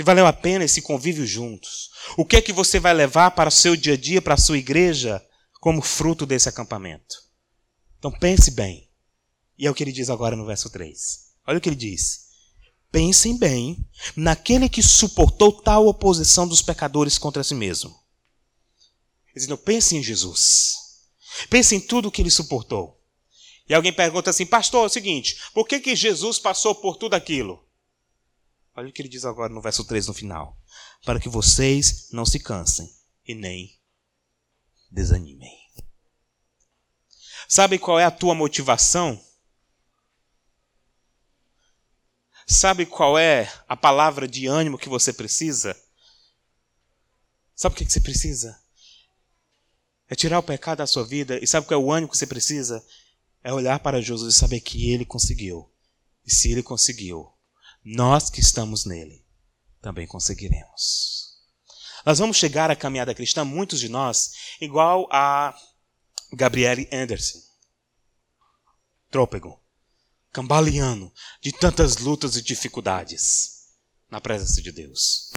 [0.00, 1.90] Se valeu a pena esse convívio juntos.
[2.16, 4.38] O que é que você vai levar para o seu dia a dia, para a
[4.38, 5.22] sua igreja,
[5.60, 7.16] como fruto desse acampamento?
[7.98, 8.88] Então pense bem.
[9.58, 10.96] E é o que ele diz agora no verso 3.
[11.46, 12.30] Olha o que ele diz.
[12.90, 13.76] Pensem bem
[14.16, 17.94] naquele que suportou tal oposição dos pecadores contra si mesmo
[19.36, 20.76] Dizendo, pense em Jesus.
[21.50, 22.98] Pense em tudo que ele suportou.
[23.68, 27.12] E alguém pergunta assim, pastor, é o seguinte, por que, que Jesus passou por tudo
[27.12, 27.62] aquilo?
[28.80, 30.58] Olha o que ele diz agora no verso 3 no final.
[31.04, 32.90] Para que vocês não se cansem
[33.26, 33.78] e nem
[34.90, 35.54] desanimem.
[37.46, 39.22] Sabe qual é a tua motivação?
[42.46, 45.78] Sabe qual é a palavra de ânimo que você precisa?
[47.54, 48.58] Sabe o que você precisa?
[50.08, 51.38] É tirar o pecado da sua vida.
[51.44, 52.82] E sabe qual é o ânimo que você precisa?
[53.44, 55.70] É olhar para Jesus e saber que ele conseguiu.
[56.24, 57.30] E se ele conseguiu,
[57.84, 59.24] nós que estamos nele
[59.80, 61.38] também conseguiremos.
[62.04, 65.54] Nós vamos chegar à caminhada cristã, muitos de nós, igual a
[66.32, 67.38] Gabriele Anderson.
[69.10, 69.60] Trôpego,
[70.32, 73.66] cambaleando de tantas lutas e dificuldades
[74.10, 75.30] na presença de Deus.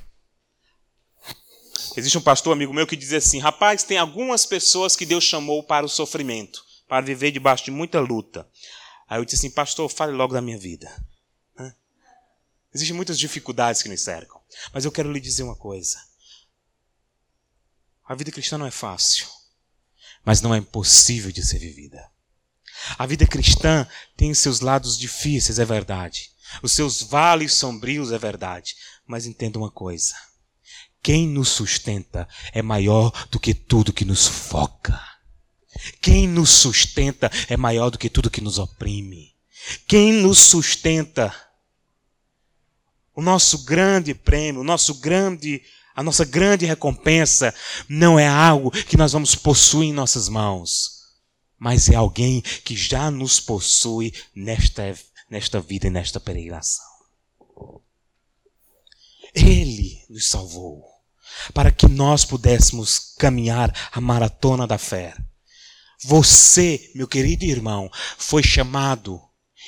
[1.96, 5.64] Existe um pastor amigo meu que diz assim: rapaz, tem algumas pessoas que Deus chamou
[5.64, 8.48] para o sofrimento, para viver debaixo de muita luta.
[9.08, 10.90] Aí eu disse assim: pastor, fale logo da minha vida.
[12.74, 14.42] Existem muitas dificuldades que nos cercam,
[14.74, 15.98] mas eu quero lhe dizer uma coisa:
[18.06, 19.28] a vida cristã não é fácil,
[20.26, 22.12] mas não é impossível de ser vivida.
[22.98, 26.32] A vida cristã tem seus lados difíceis, é verdade.
[26.62, 28.76] Os seus vales sombrios, é verdade.
[29.08, 30.14] Mas entenda uma coisa
[31.04, 34.98] quem nos sustenta é maior do que tudo que nos foca.
[36.02, 39.34] Quem nos sustenta é maior do que tudo que nos oprime.
[39.86, 41.36] Quem nos sustenta,
[43.16, 45.62] o nosso grande prêmio, o nosso grande,
[45.96, 47.54] a nossa grande recompensa
[47.88, 51.04] não é algo que nós vamos possuir em nossas mãos,
[51.58, 54.98] mas é alguém que já nos possui nesta,
[55.30, 56.86] nesta vida e nesta peregrinação.
[59.34, 60.84] Ele nos salvou
[61.54, 65.16] para que nós pudéssemos caminhar a maratona da fé.
[66.04, 69.22] Você, meu querido irmão, foi chamado,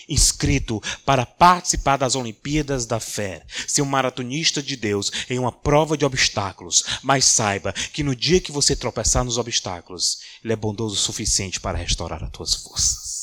[0.08, 5.98] inscrito para participar das Olimpíadas da Fé, ser um maratonista de Deus em uma prova
[5.98, 6.84] de obstáculos.
[7.02, 11.60] Mas saiba que no dia que você tropeçar nos obstáculos, Ele é bondoso o suficiente
[11.60, 13.16] para restaurar as tuas forças.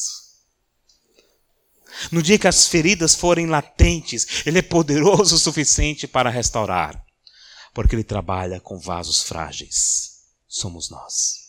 [2.11, 7.03] No dia que as feridas forem latentes, Ele é poderoso o suficiente para restaurar
[7.73, 10.13] porque ele trabalha com vasos frágeis.
[10.47, 11.42] Somos nós.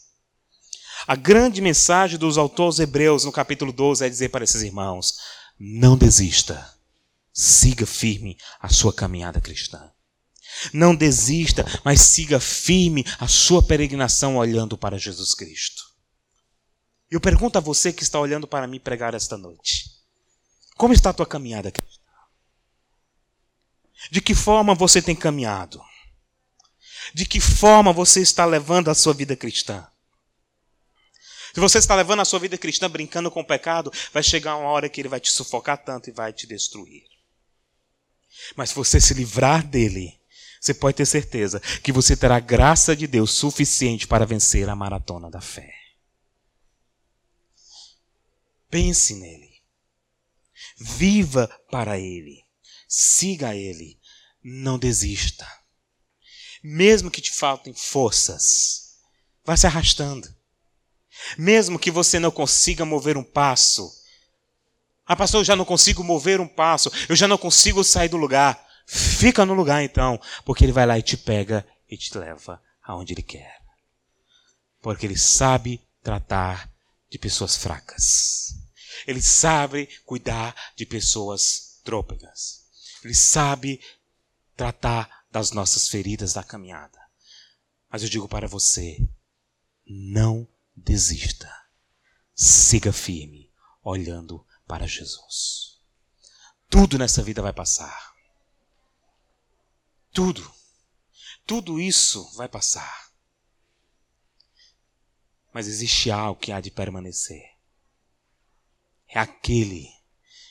[1.08, 5.16] A grande mensagem dos autores hebreus no capítulo 12 é dizer para esses irmãos:
[5.60, 6.74] não desista,
[7.32, 9.91] siga firme a sua caminhada cristã.
[10.72, 15.84] Não desista, mas siga firme a sua peregrinação olhando para Jesus Cristo.
[17.10, 19.86] Eu pergunto a você que está olhando para mim pregar esta noite:
[20.78, 22.01] como está a tua caminhada cristã?
[24.12, 25.82] De que forma você tem caminhado?
[27.14, 29.86] de que forma você está levando a sua vida cristã.
[31.54, 34.70] Se você está levando a sua vida cristã brincando com o pecado, vai chegar uma
[34.70, 37.04] hora que ele vai te sufocar tanto e vai te destruir.
[38.56, 40.20] Mas se você se livrar dele,
[40.60, 45.30] você pode ter certeza que você terá graça de Deus suficiente para vencer a maratona
[45.30, 45.72] da fé.
[48.70, 49.62] Pense nele.
[50.80, 52.43] Viva para ele.
[52.88, 53.99] Siga ele.
[54.43, 55.47] Não desista
[56.64, 58.95] mesmo que te faltem forças,
[59.43, 60.34] vai se arrastando.
[61.38, 63.91] Mesmo que você não consiga mover um passo.
[65.05, 68.17] Ah, pastor, eu já não consigo mover um passo, eu já não consigo sair do
[68.17, 68.65] lugar.
[68.86, 73.13] Fica no lugar então, porque ele vai lá e te pega e te leva aonde
[73.13, 73.61] ele quer.
[74.82, 76.69] Porque ele sabe tratar
[77.09, 78.55] de pessoas fracas.
[79.07, 82.63] Ele sabe cuidar de pessoas trôpegas.
[83.03, 83.80] Ele sabe
[84.55, 86.99] tratar das nossas feridas da caminhada.
[87.89, 88.97] Mas eu digo para você:
[89.86, 91.49] não desista.
[92.34, 93.51] Siga firme,
[93.84, 95.80] olhando para Jesus.
[96.69, 98.13] Tudo nessa vida vai passar.
[100.11, 100.51] Tudo.
[101.45, 103.11] Tudo isso vai passar.
[105.53, 107.43] Mas existe algo que há de permanecer.
[109.07, 109.88] É aquele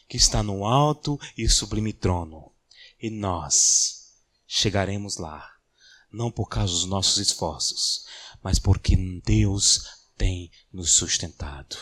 [0.08, 2.52] que está no alto e sublime trono.
[3.00, 4.12] E nós
[4.46, 5.56] chegaremos lá,
[6.12, 8.06] não por causa dos nossos esforços,
[8.42, 8.94] mas porque
[9.24, 11.76] Deus tem nos sustentado.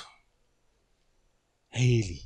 [1.70, 2.24] É Ele.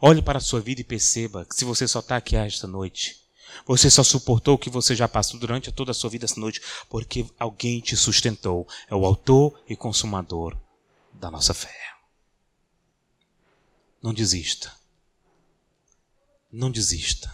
[0.00, 3.16] Olhe para a sua vida e perceba que se você só está aqui esta noite,
[3.64, 6.60] você só suportou o que você já passou durante toda a sua vida esta noite,
[6.90, 8.66] porque alguém te sustentou.
[8.90, 10.58] É o autor e consumador
[11.12, 11.72] da nossa fé.
[14.02, 14.74] Não desista.
[16.50, 17.28] Não desista.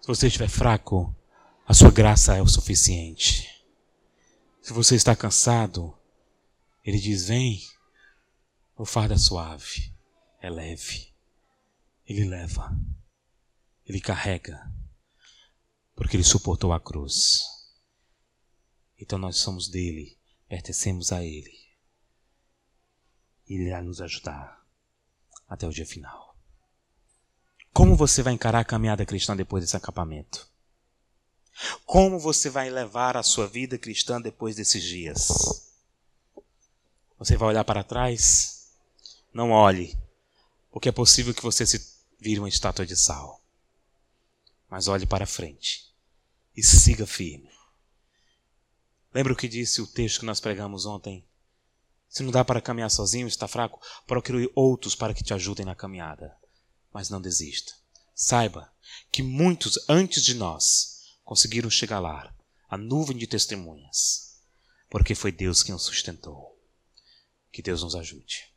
[0.00, 1.12] Se você estiver fraco,
[1.66, 3.59] a sua graça é o suficiente.
[4.60, 5.96] Se você está cansado,
[6.84, 7.60] ele diz: Vem,
[8.76, 9.94] o fardo é suave,
[10.40, 11.14] é leve.
[12.06, 12.70] Ele leva.
[13.86, 14.70] Ele carrega,
[15.94, 17.42] porque ele suportou a cruz.
[18.98, 21.58] Então nós somos dele, pertencemos a ele.
[23.48, 24.64] Ele irá nos ajudar
[25.48, 26.36] até o dia final.
[27.72, 30.49] Como você vai encarar a caminhada cristã depois desse acampamento?
[31.84, 35.28] Como você vai levar a sua vida cristã depois desses dias?
[37.18, 38.72] Você vai olhar para trás?
[39.32, 39.96] Não olhe,
[40.70, 41.84] porque é possível que você se
[42.18, 43.42] vire uma estátua de sal.
[44.68, 45.92] Mas olhe para frente
[46.56, 47.50] e siga firme.
[49.12, 51.24] Lembra o que disse o texto que nós pregamos ontem?
[52.08, 55.74] Se não dá para caminhar sozinho, está fraco, procure outros para que te ajudem na
[55.74, 56.36] caminhada.
[56.92, 57.72] Mas não desista.
[58.14, 58.72] Saiba
[59.12, 60.99] que muitos antes de nós
[61.30, 62.34] conseguiram chegar lá,
[62.68, 64.42] a nuvem de testemunhas,
[64.90, 66.60] porque foi Deus quem os sustentou.
[67.52, 68.49] Que Deus nos ajude.